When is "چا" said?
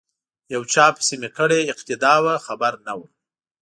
0.73-0.85